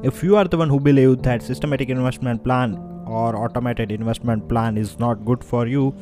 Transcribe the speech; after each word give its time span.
If 0.00 0.22
you 0.22 0.36
are 0.36 0.44
the 0.44 0.56
one 0.56 0.68
who 0.68 0.78
believes 0.78 1.22
that 1.22 1.42
systematic 1.42 1.88
investment 1.88 2.44
plan 2.44 2.76
or 3.04 3.34
automated 3.34 3.90
investment 3.90 4.48
plan 4.48 4.78
is 4.78 4.96
not 5.00 5.24
good 5.24 5.42
for 5.42 5.66
you 5.66 5.92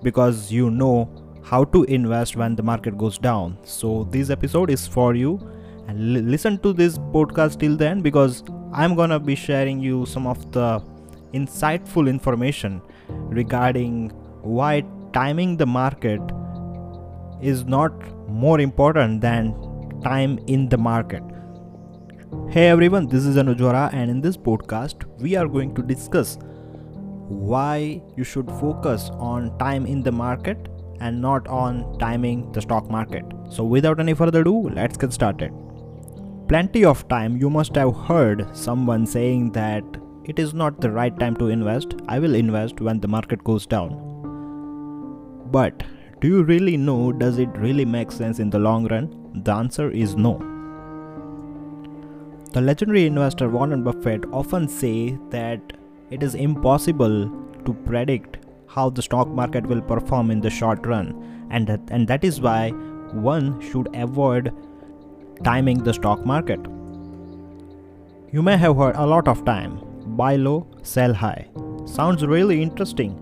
because 0.00 0.52
you 0.52 0.70
know 0.70 1.10
how 1.42 1.64
to 1.64 1.82
invest 1.84 2.36
when 2.36 2.54
the 2.54 2.62
market 2.62 2.96
goes 2.96 3.18
down. 3.18 3.58
So 3.64 4.04
this 4.12 4.30
episode 4.30 4.70
is 4.70 4.86
for 4.86 5.16
you 5.16 5.40
and 5.88 6.16
l- 6.16 6.22
listen 6.22 6.58
to 6.58 6.72
this 6.72 6.98
podcast 6.98 7.58
till 7.58 7.76
then 7.76 8.00
because 8.00 8.44
I'm 8.72 8.94
going 8.94 9.10
to 9.10 9.18
be 9.18 9.34
sharing 9.34 9.80
you 9.80 10.06
some 10.06 10.28
of 10.28 10.52
the 10.52 10.80
insightful 11.34 12.08
information 12.08 12.80
regarding 13.08 14.10
why 14.42 14.84
timing 15.12 15.56
the 15.56 15.66
market 15.66 16.20
is 17.40 17.64
not 17.64 17.92
more 18.28 18.60
important 18.60 19.20
than 19.20 19.52
time 20.04 20.38
in 20.46 20.68
the 20.68 20.78
market. 20.78 21.24
Hey 22.32 22.68
everyone, 22.68 23.08
this 23.08 23.26
is 23.26 23.36
Anuj 23.36 23.58
Vohra, 23.58 23.92
and 23.92 24.10
in 24.10 24.22
this 24.22 24.38
podcast, 24.38 25.04
we 25.20 25.36
are 25.36 25.46
going 25.46 25.74
to 25.74 25.82
discuss 25.82 26.38
why 27.28 28.00
you 28.16 28.24
should 28.24 28.50
focus 28.52 29.10
on 29.16 29.58
time 29.58 29.84
in 29.84 30.02
the 30.02 30.12
market 30.12 30.56
and 31.00 31.20
not 31.20 31.46
on 31.46 31.98
timing 31.98 32.50
the 32.52 32.62
stock 32.62 32.90
market. 32.90 33.22
So, 33.50 33.64
without 33.64 34.00
any 34.00 34.14
further 34.14 34.40
ado, 34.40 34.70
let's 34.70 34.96
get 34.96 35.12
started. 35.12 35.52
Plenty 36.48 36.86
of 36.86 37.06
time 37.08 37.36
you 37.36 37.50
must 37.50 37.74
have 37.76 37.94
heard 37.94 38.56
someone 38.56 39.04
saying 39.04 39.52
that 39.52 39.84
it 40.24 40.38
is 40.38 40.54
not 40.54 40.80
the 40.80 40.90
right 40.90 41.18
time 41.18 41.36
to 41.36 41.48
invest, 41.48 41.96
I 42.08 42.18
will 42.18 42.34
invest 42.34 42.80
when 42.80 42.98
the 42.98 43.08
market 43.08 43.44
goes 43.44 43.66
down. 43.66 43.90
But 45.50 45.82
do 46.22 46.28
you 46.28 46.44
really 46.44 46.78
know 46.78 47.12
does 47.12 47.38
it 47.38 47.50
really 47.56 47.84
make 47.84 48.10
sense 48.10 48.38
in 48.38 48.48
the 48.48 48.58
long 48.58 48.88
run? 48.88 49.42
The 49.44 49.52
answer 49.52 49.90
is 49.90 50.16
no. 50.16 50.51
The 52.52 52.60
legendary 52.60 53.06
investor 53.06 53.48
Warren 53.48 53.82
Buffett 53.82 54.26
often 54.30 54.68
say 54.68 55.18
that 55.30 55.60
it 56.10 56.22
is 56.22 56.34
impossible 56.34 57.30
to 57.64 57.72
predict 57.86 58.44
how 58.66 58.90
the 58.90 59.00
stock 59.00 59.28
market 59.28 59.66
will 59.66 59.80
perform 59.80 60.30
in 60.30 60.42
the 60.42 60.50
short 60.50 60.84
run 60.86 61.48
and 61.50 61.66
that, 61.66 61.80
and 61.90 62.06
that 62.08 62.24
is 62.24 62.42
why 62.42 62.68
one 63.12 63.58
should 63.60 63.88
avoid 63.94 64.52
timing 65.42 65.82
the 65.82 65.94
stock 65.94 66.26
market. 66.26 66.60
You 68.32 68.42
may 68.42 68.58
have 68.58 68.76
heard 68.76 68.96
a 68.96 69.06
lot 69.06 69.28
of 69.28 69.46
time 69.46 69.80
buy 70.16 70.36
low, 70.36 70.66
sell 70.82 71.14
high. 71.14 71.48
Sounds 71.86 72.26
really 72.26 72.60
interesting 72.60 73.18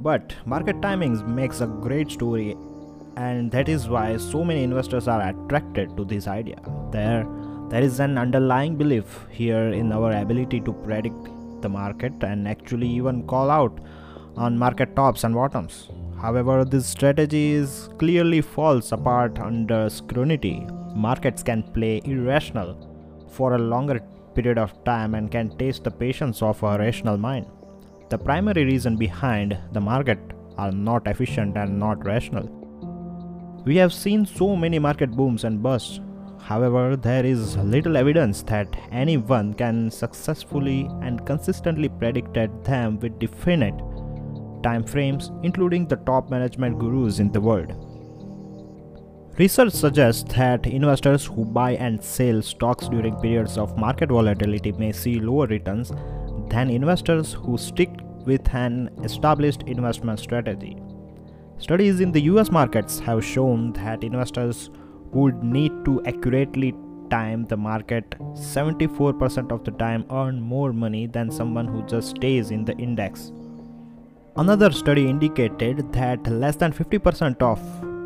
but 0.00 0.34
market 0.46 0.80
timings 0.80 1.26
makes 1.28 1.60
a 1.60 1.66
great 1.66 2.10
story 2.10 2.56
and 3.18 3.50
that 3.50 3.68
is 3.68 3.86
why 3.86 4.16
so 4.16 4.42
many 4.42 4.62
investors 4.62 5.08
are 5.08 5.28
attracted 5.28 5.94
to 5.98 6.06
this 6.06 6.26
idea. 6.26 6.58
There 6.90 7.26
there 7.70 7.82
is 7.82 8.00
an 8.00 8.18
underlying 8.18 8.74
belief 8.76 9.26
here 9.30 9.68
in 9.80 9.92
our 9.92 10.10
ability 10.12 10.60
to 10.60 10.72
predict 10.72 11.28
the 11.62 11.68
market 11.68 12.12
and 12.22 12.48
actually 12.48 12.88
even 12.88 13.26
call 13.26 13.48
out 13.48 13.78
on 14.36 14.58
market 14.58 14.94
tops 14.96 15.22
and 15.24 15.34
bottoms. 15.34 15.88
However, 16.20 16.64
this 16.64 16.86
strategy 16.86 17.52
is 17.52 17.88
clearly 17.98 18.40
falls 18.40 18.90
apart 18.90 19.38
under 19.38 19.88
scrutiny. 19.88 20.66
Markets 20.94 21.42
can 21.44 21.62
play 21.62 22.02
irrational 22.04 22.70
for 23.30 23.54
a 23.54 23.58
longer 23.58 24.00
period 24.34 24.58
of 24.58 24.82
time 24.84 25.14
and 25.14 25.30
can 25.30 25.56
test 25.56 25.84
the 25.84 25.90
patience 25.90 26.42
of 26.42 26.62
a 26.62 26.76
rational 26.78 27.16
mind. 27.16 27.46
The 28.08 28.18
primary 28.18 28.64
reason 28.64 28.96
behind 28.96 29.56
the 29.72 29.80
market 29.80 30.18
are 30.58 30.72
not 30.72 31.06
efficient 31.06 31.56
and 31.56 31.78
not 31.78 32.04
rational. 32.04 32.48
We 33.64 33.76
have 33.76 33.92
seen 33.92 34.26
so 34.26 34.56
many 34.56 34.80
market 34.80 35.12
booms 35.12 35.44
and 35.44 35.62
busts. 35.62 36.00
However, 36.42 36.96
there 36.96 37.24
is 37.24 37.56
little 37.56 37.96
evidence 37.96 38.42
that 38.44 38.74
anyone 38.90 39.54
can 39.54 39.90
successfully 39.90 40.88
and 41.02 41.24
consistently 41.24 41.88
predict 41.88 42.34
them 42.64 42.98
with 42.98 43.18
definite 43.18 43.74
time 44.62 44.84
frames, 44.84 45.30
including 45.42 45.86
the 45.86 45.96
top 45.96 46.30
management 46.30 46.78
gurus 46.78 47.18
in 47.18 47.30
the 47.32 47.40
world. 47.40 47.72
Research 49.38 49.72
suggests 49.72 50.34
that 50.34 50.66
investors 50.66 51.24
who 51.24 51.44
buy 51.44 51.72
and 51.76 52.02
sell 52.02 52.42
stocks 52.42 52.88
during 52.88 53.14
periods 53.20 53.56
of 53.56 53.78
market 53.78 54.10
volatility 54.10 54.72
may 54.72 54.92
see 54.92 55.18
lower 55.18 55.46
returns 55.46 55.92
than 56.48 56.68
investors 56.68 57.32
who 57.32 57.56
stick 57.56 57.90
with 58.26 58.54
an 58.54 58.90
established 59.02 59.62
investment 59.62 60.18
strategy. 60.18 60.76
Studies 61.58 62.00
in 62.00 62.12
the 62.12 62.22
US 62.22 62.50
markets 62.50 62.98
have 63.00 63.24
shown 63.24 63.72
that 63.74 64.02
investors 64.02 64.70
would 65.12 65.42
need 65.42 65.72
to 65.84 66.02
accurately 66.04 66.74
time 67.10 67.44
the 67.46 67.56
market 67.56 68.14
74% 68.34 69.50
of 69.50 69.64
the 69.64 69.72
time 69.72 70.04
earn 70.10 70.40
more 70.40 70.72
money 70.72 71.06
than 71.06 71.30
someone 71.30 71.66
who 71.66 71.82
just 71.86 72.10
stays 72.16 72.50
in 72.50 72.64
the 72.64 72.76
index. 72.76 73.32
Another 74.36 74.70
study 74.70 75.08
indicated 75.08 75.92
that 75.92 76.26
less 76.28 76.56
than 76.56 76.72
50% 76.72 77.42
of 77.42 77.60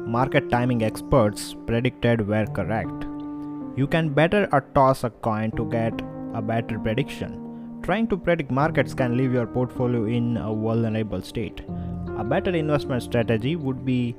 market 0.06 0.50
timing 0.50 0.82
experts 0.82 1.54
predicted 1.66 2.26
were 2.26 2.46
correct. 2.46 3.04
You 3.76 3.86
can 3.86 4.08
better 4.14 4.48
a 4.52 4.60
toss 4.74 5.04
a 5.04 5.10
coin 5.10 5.50
to 5.52 5.68
get 5.70 5.92
a 6.32 6.40
better 6.40 6.78
prediction. 6.78 7.80
Trying 7.82 8.08
to 8.08 8.16
predict 8.16 8.50
markets 8.50 8.94
can 8.94 9.16
leave 9.16 9.32
your 9.32 9.46
portfolio 9.46 10.04
in 10.06 10.38
a 10.38 10.54
vulnerable 10.54 11.20
state. 11.20 11.62
A 12.16 12.24
better 12.24 12.50
investment 12.50 13.02
strategy 13.02 13.56
would 13.56 13.84
be 13.84 14.16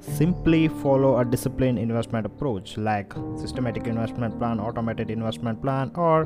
simply 0.00 0.68
follow 0.68 1.18
a 1.18 1.24
disciplined 1.24 1.78
investment 1.78 2.26
approach 2.26 2.76
like 2.76 3.12
systematic 3.36 3.86
investment 3.86 4.38
plan, 4.38 4.60
automated 4.60 5.10
investment 5.10 5.60
plan, 5.62 5.90
or 5.94 6.24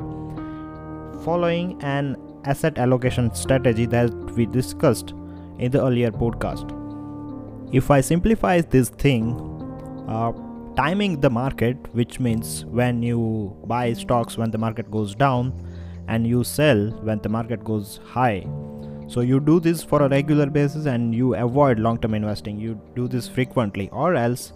following 1.23 1.81
an 1.83 2.15
asset 2.45 2.77
allocation 2.77 3.33
strategy 3.33 3.85
that 3.85 4.11
we 4.31 4.45
discussed 4.45 5.13
in 5.59 5.71
the 5.71 5.81
earlier 5.81 6.11
podcast. 6.11 6.77
If 7.73 7.91
I 7.91 8.01
simplify 8.01 8.61
this 8.61 8.89
thing, 8.89 9.39
uh, 10.07 10.31
timing 10.75 11.19
the 11.21 11.29
market, 11.29 11.77
which 11.93 12.19
means 12.19 12.65
when 12.65 13.03
you 13.03 13.55
buy 13.65 13.93
stocks 13.93 14.37
when 14.37 14.51
the 14.51 14.57
market 14.57 14.89
goes 14.91 15.15
down, 15.15 15.53
and 16.07 16.27
you 16.27 16.43
sell 16.43 16.89
when 17.03 17.19
the 17.19 17.29
market 17.29 17.63
goes 17.63 17.99
high 18.03 18.45
so 19.11 19.19
you 19.19 19.41
do 19.41 19.59
this 19.59 19.83
for 19.83 20.03
a 20.03 20.07
regular 20.07 20.45
basis 20.45 20.85
and 20.85 21.13
you 21.13 21.35
avoid 21.35 21.79
long 21.79 21.97
term 21.97 22.13
investing. 22.13 22.57
You 22.57 22.79
do 22.95 23.09
this 23.09 23.27
frequently 23.27 23.89
or 23.89 24.15
else 24.15 24.53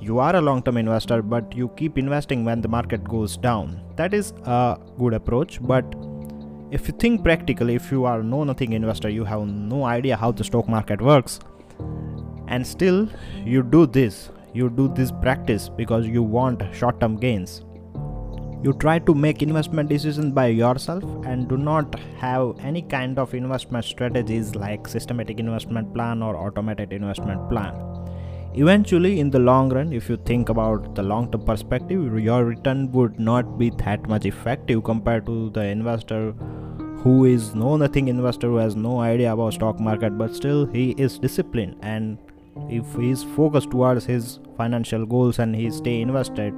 you 0.00 0.18
are 0.18 0.34
a 0.36 0.40
long 0.40 0.62
term 0.62 0.78
investor 0.78 1.20
but 1.20 1.54
you 1.54 1.68
keep 1.76 1.98
investing 1.98 2.42
when 2.42 2.62
the 2.62 2.68
market 2.68 3.04
goes 3.04 3.36
down. 3.36 3.78
That 3.96 4.14
is 4.14 4.32
a 4.44 4.78
good 4.98 5.12
approach 5.12 5.58
but 5.60 5.84
if 6.70 6.88
you 6.88 6.94
think 6.94 7.22
practically 7.22 7.74
if 7.74 7.92
you 7.92 8.06
are 8.06 8.22
no 8.22 8.42
nothing 8.42 8.72
investor 8.72 9.10
you 9.10 9.22
have 9.24 9.46
no 9.46 9.84
idea 9.84 10.16
how 10.16 10.32
the 10.32 10.44
stock 10.44 10.66
market 10.66 11.02
works. 11.02 11.38
And 12.48 12.66
still 12.66 13.06
you 13.44 13.62
do 13.62 13.86
this. 13.86 14.30
You 14.54 14.70
do 14.70 14.88
this 14.88 15.12
practice 15.12 15.68
because 15.68 16.06
you 16.06 16.22
want 16.22 16.62
short 16.74 17.00
term 17.00 17.16
gains 17.16 17.64
you 18.62 18.74
try 18.74 18.98
to 18.98 19.14
make 19.14 19.42
investment 19.42 19.88
decisions 19.88 20.32
by 20.34 20.46
yourself 20.48 21.04
and 21.24 21.48
do 21.48 21.56
not 21.56 21.98
have 22.18 22.58
any 22.60 22.82
kind 22.82 23.18
of 23.18 23.32
investment 23.32 23.84
strategies 23.84 24.54
like 24.54 24.86
systematic 24.86 25.38
investment 25.38 25.94
plan 25.94 26.22
or 26.22 26.36
automated 26.36 26.92
investment 26.92 27.48
plan. 27.48 27.74
Eventually 28.54 29.20
in 29.20 29.30
the 29.30 29.38
long 29.38 29.70
run 29.72 29.92
if 29.94 30.10
you 30.10 30.16
think 30.18 30.50
about 30.50 30.94
the 30.94 31.02
long 31.02 31.30
term 31.30 31.42
perspective 31.42 32.18
your 32.20 32.44
return 32.44 32.92
would 32.92 33.18
not 33.18 33.58
be 33.58 33.70
that 33.84 34.06
much 34.08 34.26
effective 34.26 34.84
compared 34.84 35.24
to 35.24 35.50
the 35.50 35.64
investor 35.64 36.32
who 37.02 37.24
is 37.24 37.54
no 37.54 37.76
nothing 37.78 38.08
investor 38.08 38.48
who 38.48 38.56
has 38.56 38.76
no 38.76 39.00
idea 39.00 39.32
about 39.32 39.54
stock 39.54 39.80
market 39.80 40.18
but 40.18 40.34
still 40.34 40.66
he 40.66 40.90
is 40.98 41.18
disciplined. 41.18 41.76
And 41.80 42.18
if 42.68 42.84
he 42.96 43.10
is 43.10 43.24
focused 43.24 43.70
towards 43.70 44.04
his 44.04 44.38
financial 44.58 45.06
goals 45.06 45.38
and 45.38 45.56
he 45.56 45.70
stay 45.70 46.02
invested 46.02 46.52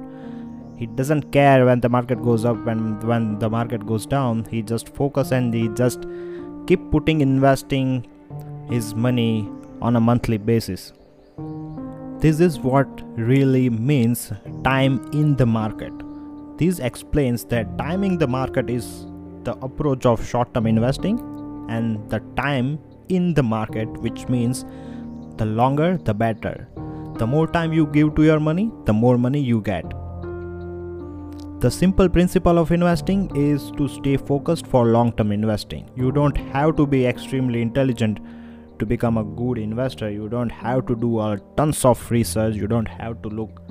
he 0.83 0.87
doesn't 0.99 1.31
care 1.31 1.65
when 1.65 1.79
the 1.79 1.87
market 1.87 2.21
goes 2.21 2.43
up 2.43 2.67
and 2.67 3.01
when 3.09 3.39
the 3.39 3.49
market 3.49 3.85
goes 3.85 4.05
down. 4.05 4.43
He 4.53 4.61
just 4.61 4.89
focus 4.89 5.31
and 5.31 5.53
he 5.53 5.69
just 5.81 6.05
keep 6.67 6.81
putting 6.91 7.21
investing 7.21 8.05
his 8.69 8.93
money 8.93 9.49
on 9.81 9.95
a 9.95 10.01
monthly 10.01 10.37
basis. 10.37 10.91
This 12.19 12.41
is 12.41 12.59
what 12.59 12.89
really 13.31 13.69
means 13.69 14.33
time 14.65 14.99
in 15.13 15.37
the 15.37 15.45
market. 15.45 15.93
This 16.57 16.79
explains 16.79 17.45
that 17.45 17.77
timing 17.77 18.17
the 18.17 18.27
market 18.27 18.69
is 18.69 19.05
the 19.43 19.55
approach 19.69 20.05
of 20.05 20.27
short 20.27 20.53
term 20.53 20.67
investing 20.67 21.17
and 21.69 22.09
the 22.09 22.21
time 22.35 22.77
in 23.07 23.33
the 23.33 23.43
market 23.55 23.87
which 24.05 24.27
means 24.27 24.65
the 25.37 25.45
longer 25.45 25.97
the 25.97 26.13
better. 26.13 26.67
The 27.19 27.27
more 27.27 27.47
time 27.47 27.71
you 27.71 27.87
give 27.87 28.15
to 28.15 28.23
your 28.23 28.39
money 28.39 28.71
the 28.85 28.93
more 28.93 29.17
money 29.17 29.39
you 29.39 29.61
get 29.61 29.99
the 31.63 31.71
simple 31.71 32.09
principle 32.09 32.57
of 32.57 32.73
investing 32.73 33.19
is 33.37 33.71
to 33.77 33.87
stay 33.87 34.17
focused 34.17 34.67
for 34.67 34.87
long 34.87 35.13
term 35.13 35.31
investing. 35.31 35.89
You 35.95 36.11
don't 36.11 36.35
have 36.55 36.75
to 36.75 36.85
be 36.85 37.05
extremely 37.05 37.61
intelligent 37.61 38.19
to 38.79 38.85
become 38.85 39.17
a 39.17 39.23
good 39.23 39.57
investor. 39.57 40.11
You 40.11 40.27
don't 40.27 40.49
have 40.49 40.85
to 40.87 40.95
do 40.97 41.21
a 41.21 41.39
tons 41.55 41.85
of 41.85 42.11
research. 42.11 42.55
You 42.55 42.67
don't 42.67 42.89
have 42.89 43.21
to 43.21 43.29
look 43.29 43.61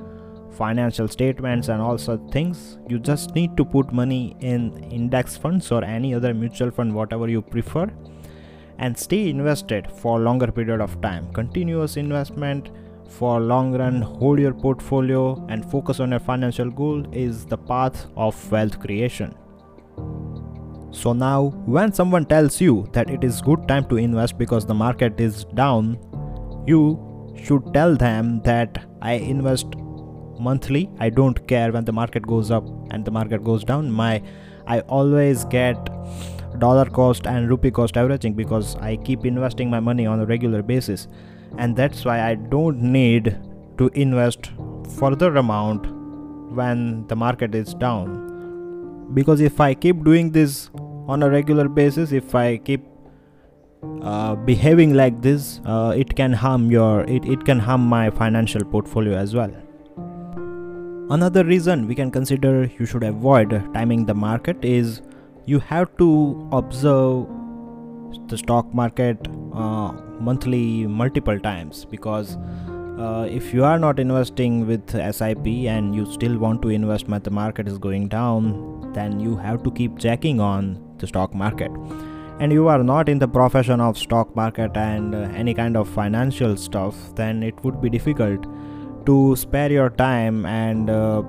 financial 0.56 1.06
statements 1.06 1.69
and 1.69 1.83
all 1.83 1.99
such 1.99 2.21
things 2.31 2.79
you 2.87 2.99
just 2.99 3.35
need 3.35 3.56
to 3.56 3.65
put 3.65 3.91
money 3.91 4.37
in 4.41 4.62
index 4.93 5.35
funds 5.35 5.73
or 5.73 5.83
any 5.83 6.15
other 6.15 6.35
mutual 6.35 6.71
fund 6.71 6.94
whatever 6.94 7.27
you 7.27 7.41
prefer 7.41 7.91
and 8.79 8.99
stay 8.99 9.31
invested 9.31 9.91
for 9.91 10.19
longer 10.21 10.53
period 10.53 10.83
of 10.83 11.00
time 11.00 11.33
continuous 11.33 11.97
investment 11.97 12.69
for 13.19 13.41
long 13.41 13.73
run 13.76 14.00
hold 14.00 14.38
your 14.38 14.55
portfolio 14.55 15.23
and 15.49 15.70
focus 15.70 16.00
on 16.00 16.11
your 16.11 16.20
financial 16.20 16.70
goal 16.70 17.05
is 17.12 17.44
the 17.47 17.56
path 17.56 18.06
of 18.17 18.50
wealth 18.50 18.79
creation. 18.81 19.35
So 20.91 21.12
now 21.12 21.53
when 21.67 21.93
someone 21.93 22.26
tells 22.26 22.61
you 22.61 22.88
that 22.93 23.11
it 23.11 23.25
is 23.25 23.41
good 23.41 23.67
time 23.69 23.88
to 23.88 23.97
invest 23.97 24.38
because 24.38 24.67
the 24.67 24.75
market 24.75 25.20
is 25.20 25.44
down 25.55 25.99
you 26.67 26.82
should 27.44 27.73
tell 27.75 27.97
them 27.97 28.41
that 28.43 28.85
i 29.00 29.15
invest 29.15 29.67
monthly. 30.38 30.91
I 30.99 31.08
don't 31.08 31.47
care 31.47 31.73
when 31.73 31.85
the 31.85 31.93
market 31.93 32.26
goes 32.26 32.50
up 32.50 32.65
and 32.91 33.05
the 33.05 33.11
market 33.11 33.44
goes 33.44 33.65
down. 33.65 33.91
My 33.91 34.23
i 34.67 34.81
always 34.81 35.44
get 35.44 35.88
dollar 36.58 36.85
cost 36.85 37.26
and 37.26 37.49
rupee 37.49 37.70
cost 37.70 37.97
averaging 37.97 38.35
because 38.35 38.76
i 38.76 38.97
keep 38.97 39.25
investing 39.26 39.70
my 39.70 39.81
money 39.81 40.06
on 40.06 40.20
a 40.20 40.26
regular 40.26 40.62
basis 40.62 41.08
and 41.59 41.77
that's 41.77 42.05
why 42.05 42.21
i 42.29 42.35
don't 42.35 42.81
need 42.81 43.37
to 43.79 43.89
invest 43.95 44.51
further 44.99 45.37
amount 45.37 45.87
when 46.55 47.07
the 47.09 47.17
market 47.17 47.55
is 47.55 47.75
down. 47.75 49.11
Because 49.15 49.41
if 49.41 49.61
i 49.61 49.75
keep 49.75 50.05
doing 50.05 50.31
this 50.31 50.71
on 51.09 51.23
a 51.23 51.31
regular 51.31 51.69
basis 51.69 52.13
if 52.13 52.35
i 52.35 52.57
keep 52.57 52.85
uh, 54.03 54.35
behaving 54.35 54.95
like 54.95 55.21
this 55.21 55.61
uh, 55.65 55.93
it 55.97 56.15
can 56.15 56.33
harm 56.33 56.71
your 56.71 57.03
it, 57.05 57.25
it 57.25 57.45
can 57.45 57.59
harm 57.59 57.81
my 57.81 58.11
financial 58.11 58.65
portfolio 58.65 59.17
as 59.17 59.35
well. 59.35 59.53
Another 61.11 61.45
reason 61.45 61.87
we 61.87 61.95
can 61.95 62.11
consider 62.11 62.71
you 62.79 62.87
should 62.87 63.03
avoid 63.03 63.51
timing 63.75 64.07
the 64.07 64.15
market 64.15 64.65
is 64.65 65.03
you 65.45 65.59
have 65.59 65.95
to 65.99 66.49
observe 66.53 67.27
the 68.29 68.39
stock 68.39 68.73
market 68.73 69.29
uh, 69.55 69.93
monthly 70.21 70.87
multiple 70.87 71.39
times 71.39 71.85
because 71.85 72.37
uh, 72.99 73.27
if 73.29 73.53
you 73.55 73.65
are 73.65 73.79
not 73.79 73.99
investing 73.99 74.67
with 74.67 74.91
SIP 74.91 75.47
and 75.47 75.95
you 75.95 76.05
still 76.13 76.37
want 76.39 76.63
to 76.63 76.69
invest 76.69 77.09
when 77.09 77.23
the 77.23 77.31
market 77.31 77.67
is 77.67 77.79
going 77.79 78.09
down, 78.09 78.93
then 78.93 79.19
you 79.19 79.37
have 79.37 79.63
to 79.63 79.71
keep 79.71 79.99
checking 79.99 80.41
on 80.41 80.79
the 80.99 81.07
stock 81.07 81.35
market. 81.35 81.71
And 82.39 82.53
you 82.53 82.69
are 82.69 82.83
not 82.83 83.09
in 83.09 83.19
the 83.19 83.29
profession 83.29 83.81
of 83.81 83.97
stock 83.97 84.35
market 84.37 84.77
and 84.77 85.15
uh, 85.15 85.19
any 85.35 85.55
kind 85.55 85.77
of 85.77 85.89
financial 85.89 86.57
stuff, 86.57 87.15
then 87.15 87.43
it 87.43 87.55
would 87.65 87.81
be 87.81 87.89
difficult 87.89 88.47
to 89.07 89.37
spare 89.37 89.71
your 89.71 89.91
time 89.91 90.47
and 90.47 90.91
uh, 90.91 91.23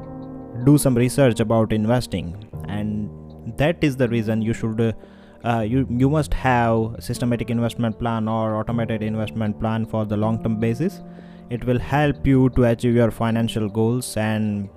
do 0.66 0.78
some 0.78 0.96
research 0.96 1.40
about 1.40 1.74
investing. 1.74 2.50
And 2.68 3.10
that 3.58 3.84
is 3.84 3.98
the 3.98 4.08
reason 4.08 4.42
you 4.42 4.54
should 4.54 4.96
uh, 5.44 5.60
you 5.60 5.86
you 5.90 6.10
must 6.10 6.34
have 6.34 6.96
a 6.96 7.02
systematic 7.02 7.50
investment 7.50 8.00
plan 8.00 8.28
or 8.28 8.56
automated 8.56 9.04
investment 9.04 9.60
plan 9.60 9.86
for 9.86 10.06
the 10.06 10.16
long 10.16 10.42
term 10.42 10.60
basis. 10.60 11.02
It 11.50 11.66
will 11.66 11.80
help 11.80 12.26
you 12.26 12.50
to 12.52 12.64
achieve 12.64 12.96
your 12.96 13.12
financial 13.12 13.68
goals 13.70 14.16
and 14.16 14.70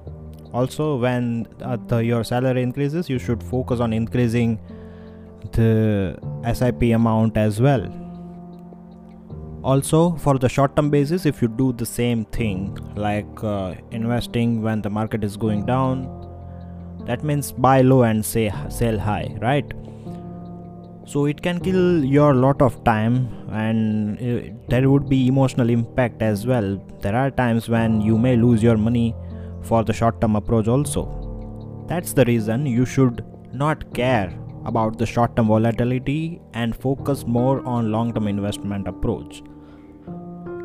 also 0.52 0.96
when 0.96 1.46
uh, 1.62 1.76
the, 1.86 1.98
your 1.98 2.24
salary 2.24 2.62
increases 2.62 3.08
you 3.08 3.18
should 3.18 3.42
focus 3.42 3.78
on 3.80 3.92
increasing 3.92 4.58
the 5.52 6.18
SIP 6.52 6.82
amount 6.82 7.36
as 7.36 7.60
well. 7.60 7.86
Also 9.62 10.16
for 10.16 10.38
the 10.38 10.48
short 10.48 10.74
term 10.74 10.90
basis 10.90 11.26
if 11.26 11.40
you 11.40 11.48
do 11.48 11.72
the 11.72 11.86
same 11.86 12.24
thing 12.26 12.76
like 12.96 13.44
uh, 13.44 13.74
investing 13.92 14.62
when 14.62 14.82
the 14.82 14.90
market 14.90 15.22
is 15.22 15.36
going 15.36 15.64
down 15.64 16.12
that 17.06 17.22
means 17.22 17.52
buy 17.52 17.82
low 17.82 18.02
and 18.02 18.24
say 18.24 18.52
sell 18.68 18.98
high 18.98 19.36
right 19.40 19.72
so 21.06 21.26
it 21.26 21.40
can 21.40 21.60
kill 21.60 22.04
your 22.04 22.34
lot 22.34 22.60
of 22.60 22.82
time 22.84 23.28
and 23.52 24.18
uh, 24.18 24.52
there 24.68 24.90
would 24.90 25.08
be 25.08 25.28
emotional 25.28 25.70
impact 25.70 26.20
as 26.20 26.46
well. 26.46 26.76
There 27.00 27.14
are 27.14 27.30
times 27.30 27.68
when 27.68 28.00
you 28.00 28.18
may 28.18 28.36
lose 28.36 28.62
your 28.62 28.76
money 28.76 29.14
for 29.62 29.84
the 29.84 29.92
short 29.92 30.20
term 30.20 30.34
approach 30.34 30.66
also. 30.66 31.04
That's 31.86 32.12
the 32.12 32.24
reason 32.24 32.66
you 32.66 32.84
should 32.84 33.24
not 33.52 33.94
care 33.94 34.36
about 34.64 34.98
the 34.98 35.06
short 35.06 35.36
term 35.36 35.46
volatility 35.46 36.40
and 36.54 36.74
focus 36.74 37.24
more 37.24 37.64
on 37.64 37.92
long 37.92 38.12
term 38.12 38.26
investment 38.26 38.88
approach. 38.88 39.42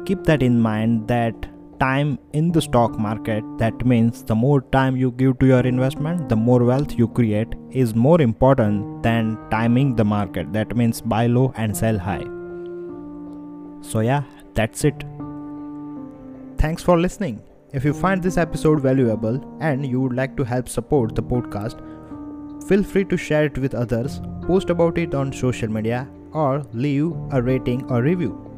Keep 0.06 0.24
that 0.24 0.42
in 0.42 0.60
mind 0.60 1.08
that 1.08 1.51
time 1.82 2.20
in 2.34 2.52
the 2.52 2.62
stock 2.62 2.98
market, 3.00 3.44
that 3.58 3.86
means 3.86 4.24
the 4.24 4.36
more 4.36 4.62
time 4.62 4.96
you 4.96 5.12
give 5.12 5.40
to 5.40 5.48
your 5.48 5.62
investment, 5.62 6.30
the 6.30 6.36
more 6.36 6.64
wealth 6.64 6.94
you 6.98 7.08
create, 7.08 7.56
is 7.72 7.96
more 7.96 8.22
important 8.22 9.02
than 9.02 9.38
timing 9.50 9.96
the 9.96 10.06
market. 10.06 10.54
That 10.54 10.76
means 10.76 11.02
buy 11.02 11.26
low 11.26 11.52
and 11.56 11.76
sell 11.76 11.98
high. 11.98 12.24
So, 13.82 14.02
yeah, 14.02 14.24
that's 14.54 14.84
it. 14.84 15.04
Thanks 16.58 16.84
for 16.84 17.00
listening. 17.00 17.42
If 17.74 17.84
you 17.84 17.94
find 17.94 18.22
this 18.22 18.38
episode 18.38 18.82
valuable 18.82 19.42
and 19.62 19.84
you 19.86 20.02
would 20.02 20.14
like 20.14 20.38
to 20.38 20.44
help 20.44 20.70
support 20.70 21.16
the 21.16 21.24
podcast, 21.24 21.82
feel 22.68 22.84
free 22.84 23.06
to 23.06 23.18
share 23.18 23.46
it 23.46 23.58
with 23.58 23.74
others, 23.74 24.22
post 24.44 24.70
about 24.70 25.00
it 25.00 25.16
on 25.16 25.34
social 25.34 25.70
media, 25.70 26.08
or 26.34 26.64
leave 26.74 27.12
a 27.32 27.42
rating 27.42 27.90
or 27.90 28.04
review. 28.04 28.51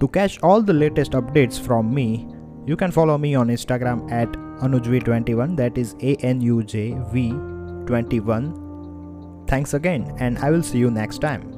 To 0.00 0.06
catch 0.06 0.38
all 0.42 0.62
the 0.62 0.72
latest 0.72 1.12
updates 1.12 1.60
from 1.60 1.92
me, 1.92 2.28
you 2.66 2.76
can 2.76 2.92
follow 2.92 3.18
me 3.18 3.34
on 3.34 3.48
Instagram 3.48 4.10
at 4.12 4.28
AnujV21, 4.62 5.56
that 5.56 5.76
is 5.76 5.96
A 6.02 6.14
N 6.16 6.40
U 6.40 6.62
J 6.62 6.96
V 7.12 7.30
21. 7.86 9.44
Thanks 9.48 9.74
again, 9.74 10.14
and 10.18 10.38
I 10.38 10.50
will 10.50 10.62
see 10.62 10.78
you 10.78 10.90
next 10.90 11.18
time. 11.18 11.57